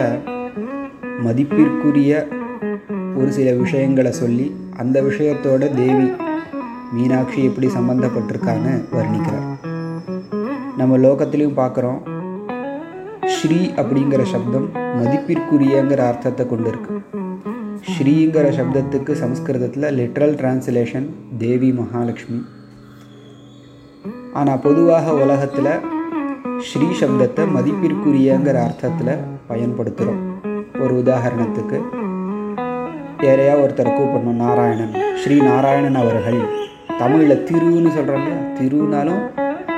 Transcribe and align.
மதிப்பிற்குரிய 1.25 2.27
ஒரு 3.17 3.31
சில 3.31 3.51
விஷயங்களை 3.51 4.11
சொல்லி 4.11 4.47
அந்த 4.83 5.01
விஷயத்தோட 5.01 5.69
தேவி 5.81 6.07
மீனாட்சி 6.95 7.43
எப்படி 7.43 7.67
சம்பந்தப்பட்டிருக்கான்னு 7.67 8.73
வர்ணிக்கிறார். 8.95 9.45
நம்ம 10.77 10.97
லோகத்திலையும் 10.97 11.59
பார்க்குறோம். 11.61 12.01
ஸ்ரீ 13.35 13.59
அப்படிங்கிற 13.83 14.23
சப்தம் 14.33 14.67
மதிப்பிற்குரியங்கிற 15.01 16.01
அர்த்தத்தை 16.07 16.47
கொண்டு 16.47 16.69
இருக்கு 16.69 16.91
ஸ்ரீங்கிற 17.93 18.47
சப்தத்துக்கு 18.59 19.13
சம்ஸ்கிருதத்தில் 19.23 19.95
லிட்ரல் 20.01 20.35
டிரான்ஸ்லேஷன் 20.41 21.07
தேவி 21.37 21.71
மகாலட்சுமி. 21.79 22.41
ஆனால் 24.39 24.61
பொதுவாக 24.65 25.13
உலகத்தில் 25.23 25.73
ஸ்ரீ 26.67 26.87
சப்தத்தை 27.01 27.43
மதிப்பிற்குரியங்கிற 27.55 28.57
அர்த்தத்தில் 28.67 29.21
பயன்படுத்துகிறோம் 29.49 30.21
ஒரு 30.83 30.93
உதாரணத்துக்கு 31.01 31.77
யாரையா 33.27 33.53
ஒருத்தர் 33.63 33.95
கூப்பிடணும் 33.97 34.41
நாராயணன். 34.45 34.93
ஸ்ரீ 35.21 35.35
நாராயணன் 35.49 35.99
அவர்கள் 36.01 36.39
தமிழில் 37.01 37.43
திருன்னு 37.49 37.91
சொல்கிறாங்க 37.97 38.31
திருனாலும் 38.57 39.21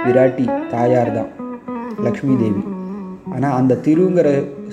விராட்டி 0.05 0.45
தாயார் 0.73 1.11
தான் 1.17 1.29
லக்ஷ்மி 2.05 2.35
தேவி. 2.41 2.63
ஆனால் 3.35 3.57
அந்த 3.59 3.79
திருங்கிற 3.87 4.29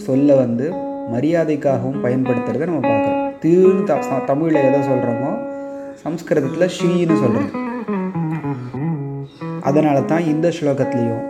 சொல்ல 0.06 0.34
வந்து 0.34 0.66
மரியாதைக்காகவும் 1.14 2.03
பயன்படுத்துறதை 2.05 2.66
நம்ம 2.70 2.83
பார்க்குறோம். 2.89 3.20
திருன்னு 3.44 3.84
த 3.91 4.20
தமிழில் 4.31 4.66
எதை 4.69 4.81
சொல்கிறோமோ 4.91 5.31
சம்ஸ்கிருதத்தில் 6.05 6.72
ஸ்ரீன்னு 6.77 7.16
சொல்கிறோம் 7.25 7.53
அதனால 9.69 9.97
தான் 10.11 10.25
இந்த 10.33 10.49
ஸ்லோகத்துலேயும் 10.49 11.27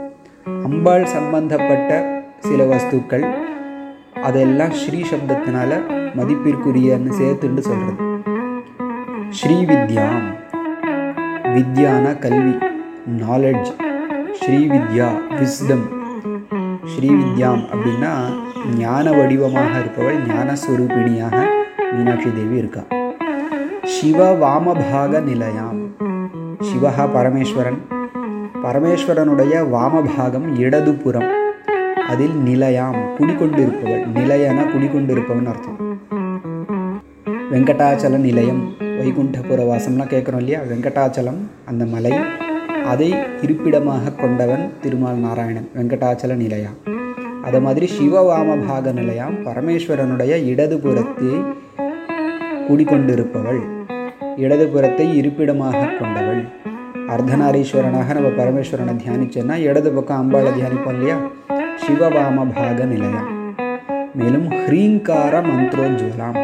அம்பாள் 0.66 1.06
சம்பந்தப்பட்ட 1.14 1.90
சில 2.48 2.64
வஸ்துக்கள் 2.64 3.26
அதெல்லாம் 4.28 4.74
ஸ்ரீ 4.80 5.00
சப்தத்தினால 5.10 5.80
மதிப்பிற்குரியன்னு 6.18 7.12
சேர்த்துன்னு 7.20 7.62
சொல்கிறது 7.68 8.00
ஸ்ரீ 9.38 9.56
வித்யாம். 9.70 10.26
வித்யான 11.54 12.06
கல்வி 12.24 12.54
நாலெட்ஜ் 13.22 13.70
ஸ்ரீ 14.40 14.58
வித்யா 14.72 15.08
விஸ்டம் 15.38 15.84
ஸ்ரீ 16.92 17.08
வித்யாம் 17.20 17.62
அப்படின்னா 17.72 18.12
ஞான 18.82 19.06
வடிவமாக 19.18 19.72
இருப்பவள் 19.78 20.20
ஞானஸ்வரூபிணியாக 20.32 21.38
மீனாட்சி 21.94 22.30
தேவி 22.38 22.56
இருக்கா. 22.62 22.84
சிவ 23.94 24.28
வாமபாக 24.42 25.20
நிலையாம். 25.30 25.80
சிவஹா 26.68 27.04
பரமேஸ்வரன். 27.16 27.80
பரமேஸ்வரனுடைய 28.64 29.54
வாமபாகம் 29.74 30.46
இடதுபுறம். 30.58 31.30
அதில் 32.08 32.34
நிலையாம் 32.48 32.98
குடிக்கொண்டிருப்பவள் 33.18 34.04
நிலையன 34.16 34.58
குடிக்கொண்டிருப்பவன் 34.72 35.48
அர்த்தம். 35.52 35.78
வெங்கடாச்சல 37.52 38.20
நிலையம் 38.26 38.62
வைகுண்டபுர 38.80 39.60
வாசம்லாம் 39.70 40.12
கேட்குறோம் 40.12 40.42
இல்லையா? 40.44 40.60
வெங்கடாச்சலம் 40.70 41.40
அந்த 41.64 41.84
மலை 41.86 42.14
அதை 42.84 43.10
இருப்பிடமாக 43.42 44.14
கொண்டவன் 44.20 44.64
திருமால் 44.80 45.22
நாராயணன் 45.26 45.68
வெங்கடாச்சல 45.76 46.38
நிலையாம். 46.44 46.78
அது 47.42 47.60
மாதிரி 47.60 47.88
சிவவாமபாக 47.98 48.94
நிலையாம் 49.00 49.36
பரமேஸ்வரனுடைய 49.48 50.32
இடதுபுறத்தை 50.52 51.32
குடிக்கொண்டிருப்பவள் 52.68 53.62
இடதுபுறத்தை 54.36 55.06
இருப்பிடமாக 55.14 55.88
கொண்டவள். 56.00 56.42
அர்த்தநாரீஸ்வரனாக 57.12 58.14
நம்ம 58.14 58.28
பரமேஸ்வரனை 58.28 58.94
தியானிச்சோன்னா 59.02 59.56
இடது 59.60 59.92
பக்கம் 59.92 60.20
அம்பாளை 60.20 60.50
தியானிப்போம் 60.58 60.92
இல்லையா 60.92 61.16
சிவவாம 61.82 62.44
பாக 62.54 62.84
நிலையம் 62.84 63.28
மேலும் 64.14 64.46
ஹ்ரீங்கார 64.50 65.34
மந்திரோஜ்வலாம் 65.48 66.38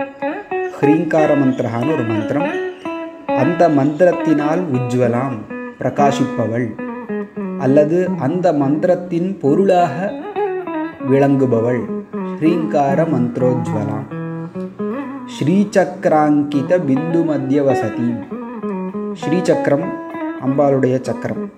ஹ்ரீங்கார 0.80 1.30
மந்திரகான்னு 1.42 1.92
ஒரு 1.92 2.02
மந்திரம் 2.02 2.48
அந்த 3.26 3.68
மந்திரத்தினால் 3.68 4.62
உஜ்வலாம் 4.72 5.36
பிரகாசிப்பவள் 5.80 6.68
அல்லது 7.58 8.08
அந்த 8.18 8.52
மந்திரத்தின் 8.52 9.38
பொருளாக 9.40 10.12
விளங்குபவள்। 11.10 11.82
ஹ்ரீங்கார 12.38 13.04
மந்திரோஜ்வலாம் 13.12 14.06
ஸ்ரீசக்கராங்கித 15.36 16.78
பிந்து 16.86 17.24
மத்திய 17.24 17.62
வசதி 17.62 18.08
ஸ்ரீசக்கரம் 19.12 19.86
அம்பாளுடைய 20.46 21.00
சக்கரம். 21.00 21.50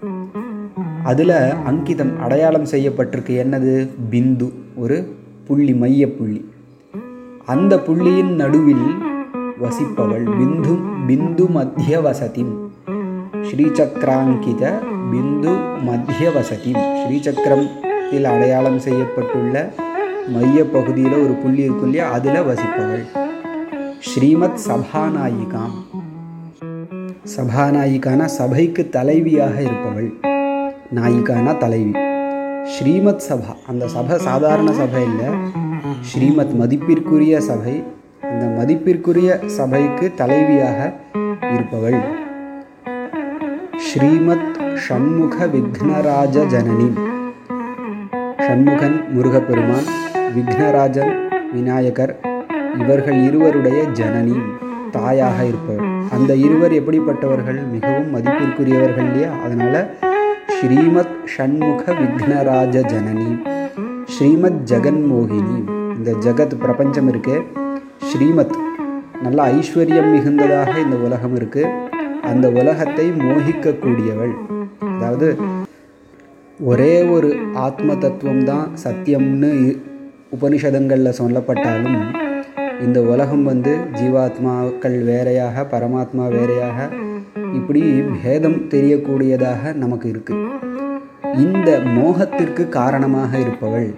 அதில் 1.04 1.34
அங்கிதம் 1.66 2.18
அடையாளம் 2.18 2.64
செய்யப்பட்டிருக்கு 2.64 3.34
என்னது? 3.42 3.88
பிந்து 4.10 4.52
ஒரு 4.74 5.16
புள்ளி 5.46 5.74
மைய 5.74 6.14
புள்ளி. 6.14 6.50
அந்த 7.46 7.78
புள்ளியின் 7.78 8.34
நடுவில் 8.34 8.86
வசிப்பவள் 9.62 10.26
பிந்து 10.38 10.78
பிந்து 11.06 11.48
மத்திய 11.48 12.00
வசதி 12.00 12.46
ஸ்ரீசக்கராங்கித 13.32 14.72
பிந்து 15.12 15.82
மத்திய 15.82 16.30
வசதி 16.30 16.72
ஸ்ரீசக்கரத்தில் 16.72 18.24
அடையாளம் 18.24 18.78
செய்யப்பட்டுள்ள 18.78 19.68
மைய 20.28 20.64
பகுதியில் 20.64 21.12
ஒரு 21.12 21.34
புள்ளி 21.42 21.62
இருக்கும் 21.62 21.90
இல்லையா? 21.90 22.10
அதில் 22.10 22.42
வசிப்பவள். 22.42 23.04
ஸ்ரீமத் 23.98 24.60
சபாநாயிகாம் 24.68 25.78
சபாநாயிகானா 27.24 28.24
சபைக்கு 28.24 28.82
தலைவியாக 28.92 29.56
இருப்பவள் 29.60 30.08
நாயிகானா 30.96 31.52
தலைவி. 31.62 31.92
ஸ்ரீமத் 32.74 33.24
சபா 33.28 33.52
அந்த 33.70 33.88
சபை 33.94 34.16
சாதாரண 34.18 34.72
சபை 34.78 35.02
இல்லை. 35.02 35.28
ஸ்ரீமத் 36.10 36.54
மதிப்பிற்குரிய 36.60 37.40
சபை 37.48 37.74
அந்த 38.30 38.44
மதிப்பிற்குரிய 38.58 39.38
சபைக்கு 39.56 40.08
தலைவியாக 40.20 40.78
இருப்பவள் 41.54 41.98
ஸ்ரீமத் 43.88 44.48
ஷண்முக 44.86 45.36
விக்னராஜ 45.54 46.36
ஜனனி. 46.54 46.88
ஷண்முகன் 48.46 48.98
முருகப்பெருமான் 49.14 49.88
விக்னராஜன் 50.36 51.14
விநாயகர் 51.52 52.14
இவர்கள் 52.78 53.20
இருவருடைய 53.28 53.80
ஜனனி 54.00 54.38
தாயாக 54.90 55.38
இருப்பவர் 55.44 55.89
அந்த 56.10 56.34
இருவர் 56.34 56.72
எப்படிப்பட்டவர்கள் 56.72 57.58
மிகவும் 57.64 58.14
மதிப்பிற்குரியவர்கள் 58.14 59.04
இல்லையா? 59.04 59.30
அதனால 59.44 59.94
ஸ்ரீமத் 60.46 61.16
ஷண்முக 61.36 61.82
விக்னராஜ 62.00 62.76
ஜனனி 62.92 63.30
ஸ்ரீமத் 64.04 64.60
ஜெகன்மோகினி 64.64 65.58
இந்த 65.96 66.12
ஜகத் 66.12 66.54
பிரபஞ்சம் 66.58 67.08
இருக்கு. 67.08 67.42
ஸ்ரீமத் 68.02 68.56
நல்ல 69.22 69.52
ஐஸ்வர்யம் 69.52 70.10
மிகுந்ததாக 70.14 70.78
இந்த 70.84 70.96
உலகம் 70.96 71.36
இருக்கு. 71.36 71.64
அந்த 72.22 72.50
உலகத்தை 72.50 73.10
மோகிக்கக்கூடியவள். 73.10 74.34
அதாவது 74.96 75.36
ஒரே 76.60 77.02
ஒரு 77.02 77.36
ஆத்ம 77.54 77.96
தத்துவம் 77.96 78.44
தான் 78.44 78.70
சத்தியம்னு 78.84 79.52
உபனிஷதங்களில் 80.40 81.18
சொல்லப்பட்டாலும் 81.18 82.00
இந்த 82.84 82.98
உலகம் 83.12 83.42
வந்து 83.44 83.72
ஜீவாத்மாக்கள் 83.98 84.96
வேறையாக 85.08 85.64
பரமாத்மா 85.72 86.24
வேறையாக 86.36 86.88
இப்படி 87.58 87.82
பேதம் 88.22 88.58
தெரியக்கூடியதாக 88.74 89.72
நமக்கு 89.74 90.08
இருக்கு. 90.08 90.34
இந்த 91.44 91.70
மோகத்திற்கு 91.96 92.68
காரணமாக 92.68 93.38
இருப்பவள் 93.38 93.88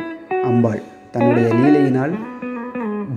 அம்பாள். 0.49 0.82
தன்னுடைய 1.11 1.49
லீலையினால் 1.55 2.14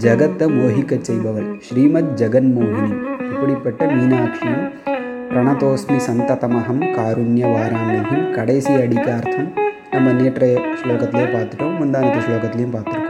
ஜகத்தை 0.04 0.48
மோகிக்கச் 0.60 1.08
செய்பவள் 1.10 1.50
ஸ்ரீமத் 1.68 2.14
ஜெகன்மோகினி. 2.22 2.94
இப்படிப்பட்ட 3.32 3.86
மீனாட்சியும் 3.86 4.66
பிரணதோஸ்மி 5.30 6.00
சந்ததமகம் 6.10 6.84
காருண்ய 6.98 7.46
வாராணியும் 7.56 8.32
கடைசி 8.32 8.74
அடிக்க 8.84 9.08
அர்த்தம் 9.14 9.50
நம்ம 9.92 10.14
நேற்றைய 10.22 10.56
ஸ்லோகத்திலே 10.82 11.26
பார்த்துட்டோம் 11.36 11.76
முந்தானத்து 11.82 12.22
ஸ்லோகத்திலையும் 12.28 12.76
பார்த்துருக்கோம். 12.78 13.05